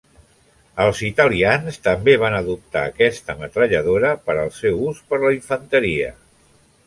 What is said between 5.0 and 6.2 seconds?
per la infanteria.